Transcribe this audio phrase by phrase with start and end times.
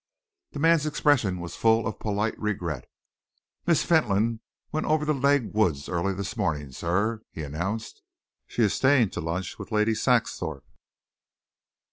[0.53, 2.85] The man's expression was full of polite regret.
[3.67, 4.39] "Miss Fentolin
[4.71, 8.01] went over to Legh Woods early this morning, sir," he announced.
[8.47, 10.65] "She is staying to lunch with Lady Saxthorpe."